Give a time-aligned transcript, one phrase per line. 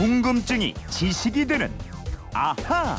[0.00, 1.70] 궁금증이 지식이 되는
[2.32, 2.96] 아하.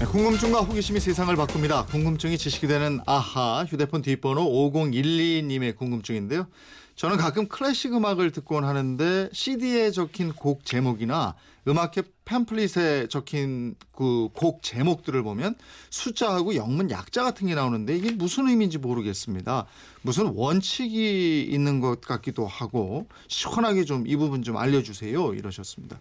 [0.00, 1.86] 네, 궁금증과 호기심이 세상을 바꿉니다.
[1.86, 6.48] 궁금증이 지식이 되는 아하 휴대폰 뒷번호 5012님의 궁금증인데요.
[6.96, 11.36] 저는 가끔 클래식 음악을 듣곤 하는데 CD에 적힌 곡 제목이나
[11.68, 11.96] 음악
[12.30, 15.56] 회 팸플릿에 적힌 그 곡 제목들을 보면
[15.90, 19.66] 숫자하고 영문 약자 같은 게 나오는데 이게 무슨 의미인지 모르겠습니다.
[20.02, 26.00] 무슨 원칙이 있는 것 같기도 하고 시원하게 좀 이 부분 좀 알려주세요 이러셨습니다.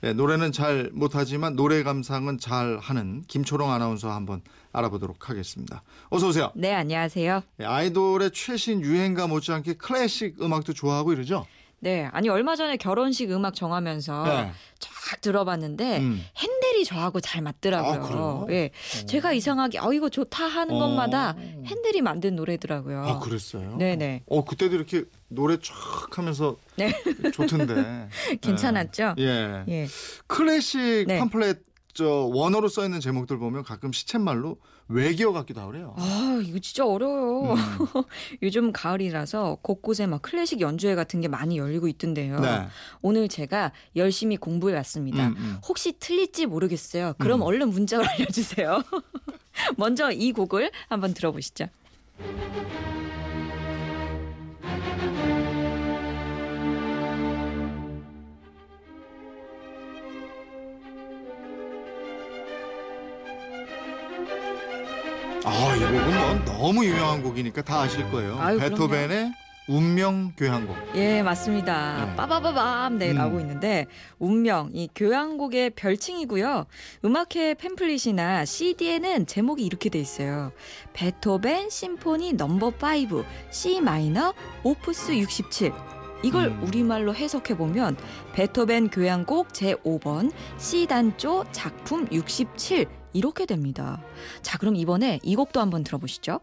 [0.00, 5.82] 네, 노래는 잘 못하지만 노래 감상은 잘 하는 김초롱 아나운서 한번 알아보도록 하겠습니다.
[6.10, 6.50] 어서 오세요.
[6.56, 7.42] 네, 안녕하세요.
[7.58, 11.46] 네, 아이돌의 최신 유행과 못지않게 클래식 음악도 좋아하고 이러죠?
[11.78, 14.52] 네, 아니 얼마 전에 결혼식 음악 정하면서 네.
[15.06, 16.24] 쫙 들어봤는데 음.
[16.36, 18.46] 핸델이 저하고 잘 맞더라고요.
[18.48, 18.52] 아?
[18.52, 18.70] 예,
[19.06, 20.78] 제가 이상하게 어 이거 좋다 하는 어.
[20.80, 23.04] 것마다 핸델이 만든 노래더라고요.
[23.04, 23.76] 아 그랬어요?
[23.76, 24.24] 네네.
[24.26, 26.92] 어 그때도 이렇게 노래 쫙 하면서 네.
[27.32, 28.08] 좋던데.
[28.42, 29.14] 괜찮았죠?
[29.16, 29.22] 네.
[29.22, 29.64] 예.
[29.68, 29.86] 예.
[30.26, 31.20] 클래식 네.
[31.20, 31.62] 팜플렛
[31.94, 35.94] 저 원어로 써 있는 제목들 보면 가끔 시쳇말로 외계어 같기도 하래요.
[35.98, 37.54] 아, 이거 진짜 어려워요.
[37.54, 37.56] 음.
[38.42, 42.40] 요즘 가을이라서 곳곳에 막 클래식 연주회 같은 게 많이 열리고 있던데요.
[42.40, 42.66] 네.
[43.02, 45.28] 오늘 제가 열심히 공부해 왔습니다.
[45.28, 45.56] 음, 음.
[45.66, 47.14] 혹시 틀릴지 모르겠어요.
[47.18, 47.46] 그럼 음.
[47.46, 48.82] 얼른 문자로 알려주세요.
[49.76, 51.66] 먼저 이 곡을 한번 들어보시죠.
[65.48, 68.36] 아, 이 곡은 뭐 너무 유명한 곡이니까 다 아실 거예요.
[68.40, 69.32] 아유, 베토벤의
[69.68, 70.76] 운명 교향곡.
[70.96, 72.06] 예, 맞습니다.
[72.06, 72.16] 네.
[72.16, 73.16] 빠바바밤 네 음.
[73.16, 73.86] 나오고 있는데
[74.18, 76.66] 운명 이 교향곡의 별칭이고요.
[77.04, 80.50] 음악회 팸플릿이나 CD에는 제목이 이렇게 돼 있어요.
[80.92, 85.72] 베토벤 심포니 넘버 5 C 마이너 오프스 67.
[86.22, 86.62] 이걸 음.
[86.62, 87.96] 우리말로 해석해 보면
[88.32, 94.02] 베토벤 교향곡 제5번 C 단조 작품 67 이렇게 됩니다.
[94.42, 96.40] 자, 그럼 이번에 이 곡도 한번 들어보시죠.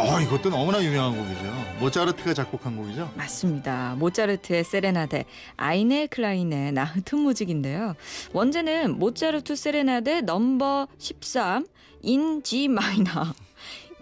[0.00, 1.76] 아, 이것도 너무나 유명한 곡이죠.
[1.80, 3.10] 모차르트가 작곡한 곡이죠.
[3.16, 3.94] 맞습니다.
[3.98, 5.24] 모차르트의 세레나데,
[5.56, 7.94] 아이네 클라인의 나흐트 무직인데요.
[8.32, 11.66] 원제는 모차르트 세레나데 넘버 13
[12.02, 13.32] 인 G 마이너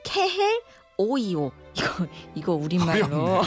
[0.05, 0.63] 케헬
[0.97, 3.43] 525 이거 이거 우리말로.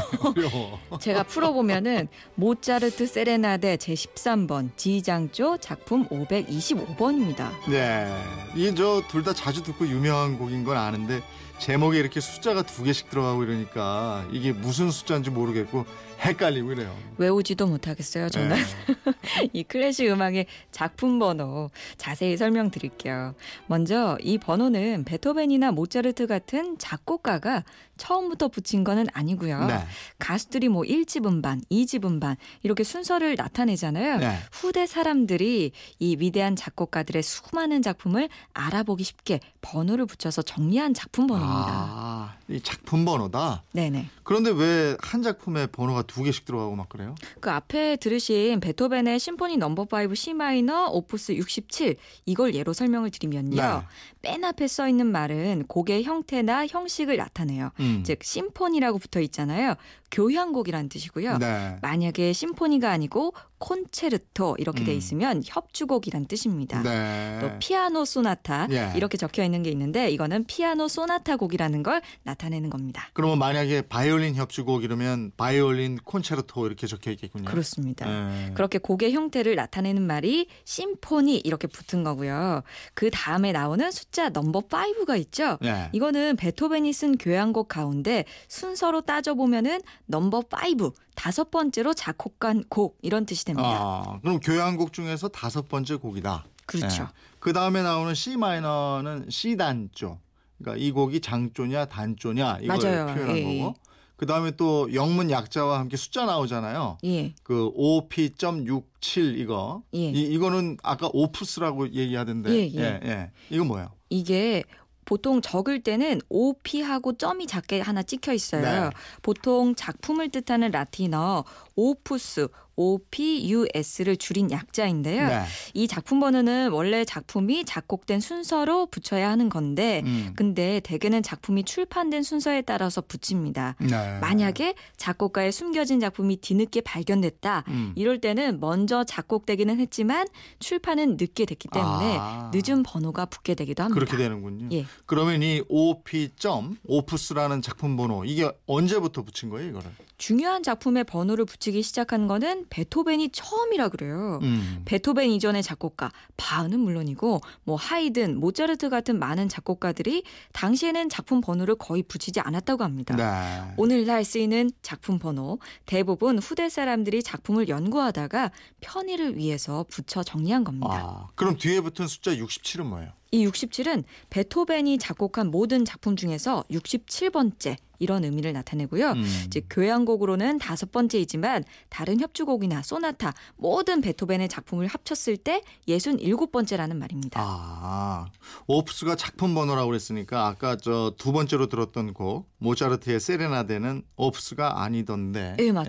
[1.02, 7.50] 제가 풀어보면은 모차르트 세레나데 제 13번 G장조 작품 525번입니다.
[7.70, 8.08] 네.
[8.56, 11.22] 이 저 둘 다 자주 듣고 유명한 곡인 건 아는데
[11.62, 15.86] 제목에 이렇게 숫자가 두 개씩 들어가고 이러니까 이게 무슨 숫자인지 모르겠고
[16.22, 16.96] 헷갈리고 이래요.
[17.18, 18.56] 외우지도 못하겠어요, 저는.
[18.56, 18.62] 네.
[19.54, 23.34] 이 클래식 음악의 작품 번호 자세히 설명드릴게요.
[23.66, 27.64] 먼저 이 번호는 베토벤이나 모차르트 같은 작곡가가
[27.98, 29.66] 처음부터 붙인 거는 아니고요.
[29.66, 29.80] 네.
[30.20, 34.18] 가수들이 뭐 1집 음반, 2집 음반 이렇게 순서를 나타내잖아요.
[34.18, 34.38] 네.
[34.52, 41.68] 후대 사람들이 이 위대한 작곡가들의 수많은 작품을 알아보기 쉽게 번호를 붙여서 정리한 작품 번호입니다.
[41.68, 43.64] 아, 이 작품 번호다.
[43.74, 44.08] 네네.
[44.24, 47.16] 그런데 왜 한 작품에 번호가 두 개씩 들어가고 막 그래요?
[47.40, 53.56] 그 앞에 들으신 베토벤의 심포니 넘버 5 C 마이너 Opus 67 이걸 예로 설명을 드리면요.
[53.56, 53.82] 네.
[54.22, 57.72] 맨 앞에 써 있는 말은 곡의 형태나 형식을 나타내요.
[57.80, 58.04] 음.
[58.06, 59.76] 즉 심포니라고 붙어 있잖아요.
[60.12, 61.38] 교향곡이라는 뜻이고요.
[61.38, 61.78] 네.
[61.82, 64.98] 만약에 심포니가 아니고 콘체르토 이렇게 돼 음.
[64.98, 66.82] 있으면 협주곡이란 뜻입니다.
[66.82, 67.38] 네.
[67.40, 68.92] 또 피아노 소나타 예.
[68.96, 73.10] 이렇게 적혀 있는 게 있는데 이거는 피아노 소나타 곡이라는 걸 나타내는 겁니다.
[73.14, 77.46] 그러면 만약에 바이올린 협주곡 이러면 바이올린 콘체르토 이렇게 적혀 있겠군요.
[77.46, 78.06] 그렇습니다.
[78.06, 78.52] 네.
[78.56, 82.64] 그렇게 곡의 형태를 나타내는 말이 심포니 이렇게 붙은 거고요.
[82.96, 85.60] 그 다음에 나오는 숫자 넘버 5가 있죠.
[85.62, 85.90] 네.
[85.94, 93.26] 이거는 베토벤이 쓴 교향곡 가운데 순서로 따져 보면은 넘버 5 다섯 번째로 작곡한 곡 이런
[93.26, 93.70] 뜻이 됩니다.
[93.70, 96.46] 아, 그럼 교향곡 중에서 다섯 번째 곡이다.
[96.66, 97.08] 그렇죠.
[97.40, 100.20] 그 다음에 나오는 C 마이너는 C 단조.
[100.58, 103.06] 그러니까 이 곡이 장조냐 단조냐 이걸 맞아요.
[103.08, 103.60] 표현한 예, 예.
[103.60, 103.76] 거고.
[104.16, 107.00] 그 다음에 또 영문 약자와 함께 숫자 나오잖아요.
[107.06, 107.34] 예.
[107.42, 109.82] 그 OP.67 이거.
[109.96, 110.12] 예.
[110.12, 112.52] 이, 이거는 아까 오프스라고 얘기하던데.
[112.52, 113.00] 예, 예.
[113.04, 113.32] 예.
[113.50, 113.90] 이거 뭐예요?
[114.12, 114.64] 이게
[115.06, 118.62] 보통 적을 때는 OP하고 점이 작게 하나 찍혀 있어요.
[118.62, 118.90] 네.
[119.22, 121.44] 보통 작품을 뜻하는 라틴어
[121.76, 122.48] 오푸스,
[122.82, 125.28] OPUS를 줄인 약자인데요.
[125.28, 125.44] 네.
[125.74, 130.34] 이 작품 번호는 원래 작품이 작곡된 순서로 붙여야 하는 건데 음.
[130.36, 133.76] 근데 대개는 작품이 출판된 순서에 따라서 붙입니다.
[133.80, 134.20] 네.
[134.20, 137.66] 만약에 작곡가의 숨겨진 작품이 뒤늦게 발견됐다.
[137.68, 137.94] 음.
[137.96, 140.28] 이럴 때는 먼저 작곡되기는 했지만
[140.60, 142.52] 출판은 늦게 됐기 때문에 아.
[142.54, 144.00] 늦은 번호가 붙게 되기도 합니다.
[144.00, 144.70] 그렇게 되는군요.
[144.72, 144.86] 예.
[145.06, 149.92] 그러면 이 OP 점 오프스라는 작품 번호 이게 언제부터 붙인 거예요, 이거를?
[150.18, 154.40] 중요한 작품에 번호를 붙이기 시작한 거는 베토벤이 처음이라 그래요.
[154.42, 154.82] 음.
[154.86, 160.24] 베토벤 이전의 작곡가 바흐는 물론이고 뭐 하이든, 모차르트 같은 많은 작곡가들이
[160.54, 163.16] 당시에는 작품 번호를 거의 붙이지 않았다고 합니다.
[163.16, 163.74] 네.
[163.78, 170.90] 오늘날 쓰이는 작품 번호 대부분 후대 사람들이 작품을 연구하다가 편의를 위해서 붙여 정리한 겁니다.
[170.94, 173.12] 아, 그럼 뒤에 붙은 숫자 67은 뭐예요?
[173.32, 179.12] 이 67은 베토벤이 작곡한 모든 작품 중에서 67번째 이런 의미를 나타내고요.
[179.12, 179.48] 음.
[179.52, 187.40] 즉 교향곡으로는 다섯 번째이지만 다른 협주곡이나 소나타 모든 베토벤의 작품을 합쳤을 때 67번째라는 말입니다.
[187.42, 188.28] 아,
[188.66, 195.58] 오프스가 작품 번호라고 그랬으니까 아까 저 두 번째로 들었던 곡 모차르트의 세레나데는 오프스가 아니던데.
[195.60, 195.88] 예, 맞아요.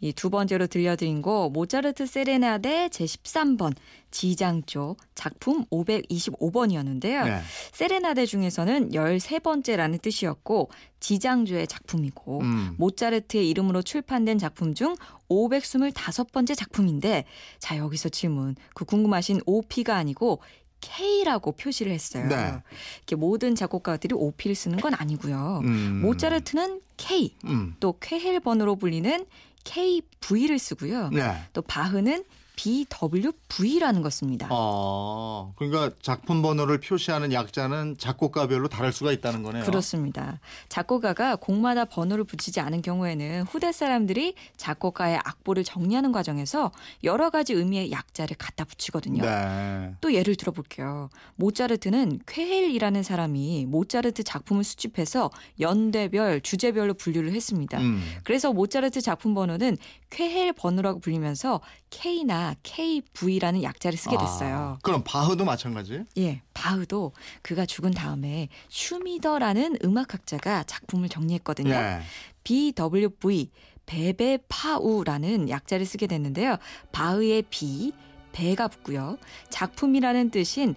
[0.00, 3.74] 이 두 번째로 들려드린 곡 모차르트 세레나데 제13번
[4.12, 7.26] 지장조 작품 525번이었는데요.
[7.26, 7.30] 예.
[7.30, 7.40] 네.
[7.72, 10.70] 세레나데 중에서는 13번째라는 뜻이었고
[11.00, 12.74] 지장조의 작품이고 음.
[12.78, 14.94] 모차르트의 이름으로 출판된 작품 중
[15.28, 17.24] 525번째 작품인데
[17.58, 20.40] 자 여기서 질문 그 궁금하신 OP가 아니고
[20.82, 22.26] K라고 표시를 했어요.
[22.28, 22.52] 네.
[22.98, 25.60] 이렇게 모든 작곡가들이 OP를 쓰는 건 아니고요.
[25.64, 26.00] 음.
[26.02, 27.74] 모차르트는 K, 음.
[27.80, 29.24] 또 쾌헬 번호로 불리는
[29.64, 31.10] KV를 쓰고요.
[31.10, 31.42] 네.
[31.52, 32.24] 또 바흐는
[32.62, 34.46] BWV라는 걸 씁니다.
[34.50, 39.64] 어, 그러니까 작품 번호를 표시하는 약자는 작곡가별로 다를 수가 있다는 거네요.
[39.64, 40.38] 그렇습니다.
[40.68, 46.70] 작곡가가 곡마다 번호를 붙이지 않은 경우에는 후대 사람들이 작곡가의 악보를 정리하는 과정에서
[47.02, 49.24] 여러 가지 의미의 약자를 갖다 붙이거든요.
[49.24, 49.94] 네.
[50.00, 51.10] 또 예를 들어볼게요.
[51.36, 57.80] 모차르트는 쾌헬이라는 사람이 모차르트 작품을 수집해서 연대별, 주제별로 분류를 했습니다.
[57.80, 58.02] 음.
[58.22, 59.76] 그래서 모차르트 작품 번호는
[60.10, 61.60] 쾌헬 번호라고 불리면서
[61.92, 64.56] K나 KV라는 약자를 쓰게 됐어요.
[64.56, 66.02] 아, 그럼 바흐도 마찬가지?
[66.16, 67.12] 예, 바흐도
[67.42, 71.70] 그가 죽은 다음에 슈미더라는 음악학자가 작품을 정리했거든요.
[71.70, 72.00] 네.
[72.44, 73.50] BWV
[73.84, 76.56] 베베파우라는 약자를 쓰게 됐는데요.
[76.92, 77.92] 바흐의 B
[78.32, 79.18] 배가 붙고요.
[79.50, 80.74] 작품이라는 뜻인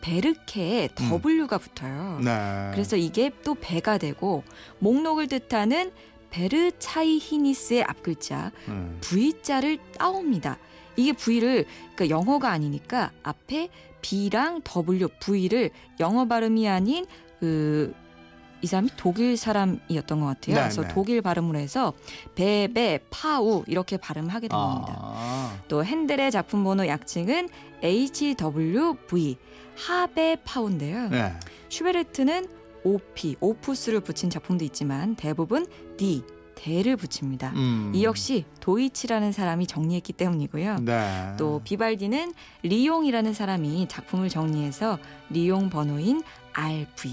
[0.00, 0.88] 베르케에
[1.22, 2.20] W가 붙어요.
[2.24, 2.70] 네.
[2.72, 4.42] 그래서 이게 또 배가 되고
[4.78, 5.92] 목록을 뜻하는
[6.36, 8.98] 베르차이히니스의 앞글자 음.
[9.00, 10.58] V자를 따옵니다.
[10.96, 13.68] 이게 V를 그러니까 영어가 아니니까 앞에
[14.02, 17.06] B랑 W, V를 영어 발음이 아닌
[17.40, 17.94] 그
[18.62, 20.56] 이 사람이 독일 사람이었던 것 같아요.
[20.56, 20.88] 네, 그래서 네.
[20.88, 21.92] 독일 발음으로 해서
[22.34, 24.96] 베베 파우 이렇게 발음하게 된 겁니다.
[24.98, 25.58] 아.
[25.68, 27.48] 또 핸델의 작품 번호 약칭은
[27.82, 29.36] HWV
[29.76, 31.08] 하베 파우인데요.
[31.10, 31.34] 네.
[31.68, 32.48] 슈베르트는
[32.84, 36.22] OP, 오푸스를 붙인 작품도 있지만 대부분 D,
[36.56, 37.52] D를 붙입니다.
[37.54, 37.92] 음.
[37.94, 40.78] 이 역시 도이치라는 사람이 정리했기 때문이고요.
[40.80, 41.34] 네.
[41.38, 42.32] 또 비발디는
[42.62, 44.98] 리옴이라는 사람이 작품을 정리해서
[45.30, 46.22] 리옴 번호인
[46.54, 47.12] RV.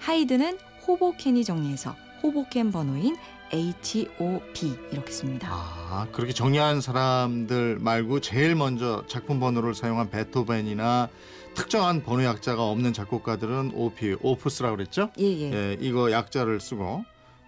[0.00, 3.16] 하이든은 호보켄이 정리해서 호보켄 번호인
[3.52, 5.48] HOB 이렇게 씁니다.
[5.50, 11.08] 아, 그렇게 정리한 사람들 말고 제일 먼저 작품 번호를 사용한 베토벤이나
[11.54, 15.10] 특정한 번호 약자가 없는 작곡가들은 OP, Opus라고 그랬죠?
[15.18, 15.52] 예, 예.
[15.52, 17.04] 예, 이거 약자를 쓰고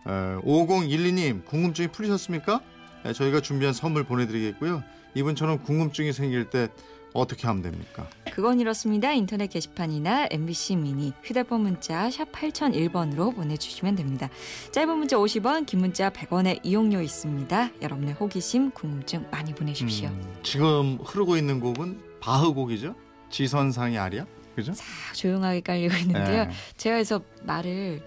[0.06, 0.10] 에,
[0.42, 2.60] 5012님 궁금증이 풀리셨습니까?
[3.06, 4.82] 예, 저희가 준비한 선물 보내드리겠고요.
[5.14, 6.68] 이분처럼 궁금증이 생길 때
[7.14, 8.06] 어떻게 하면 됩니까?
[8.30, 9.12] 그건 이렇습니다.
[9.12, 14.28] 인터넷 게시판이나 MBC 미니 휴대폰 문자 샵 8001번으로 보내주시면 됩니다.
[14.72, 17.70] 짧은 문자 50원, 긴 문자 100원의 이용료 있습니다.
[17.80, 20.08] 여러분의 호기심, 궁금증 많이 보내십시오.
[20.08, 22.94] 음, 지금 흐르고 있는 곡은 바흐 곡이죠?
[23.30, 24.72] 지선상의 아리아, 그죠?
[24.74, 26.44] 싹 조용하게 깔리고 있는데요.
[26.46, 26.50] 네.
[26.76, 28.00] 제가 그래서 말을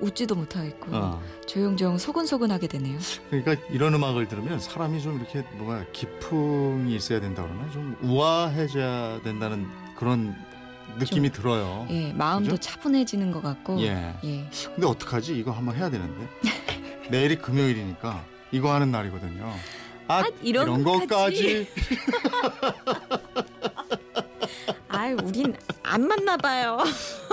[0.00, 1.22] 웃지도 못하겠고 어.
[1.46, 2.98] 조용조용 소근소근하게 되네요.
[3.28, 9.66] 그러니까 이런 음악을 들으면 사람이 좀 이렇게 뭐가 기품이 있어야 된다 그러나 좀 우아해져야 된다는
[9.96, 10.36] 그런
[10.98, 11.86] 느낌이 들어요.
[11.90, 12.60] 예, 마음도 그죠?
[12.60, 13.80] 차분해지는 것 같고.
[13.80, 14.14] 예.
[14.24, 14.48] 예.
[14.74, 15.36] 근데 어떡하지?
[15.36, 16.28] 이거 한번 해야 되는데.
[17.10, 19.52] 내일이 금요일이니까 이거 하는 날이거든요.
[20.08, 21.68] 아, 이런 이런 것까지.
[25.00, 26.76] 아유, 우린 안 맞나 봐요.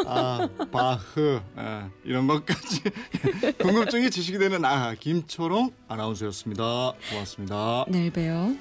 [0.05, 1.41] 아, 바흐.
[1.57, 2.81] 예, 이런 것까지.
[3.59, 6.93] 궁금증이 지식이 되는 아, 김초롱 아나운서였습니다.
[7.11, 7.83] 고맙습니다.
[7.89, 8.55] 내일 봬요.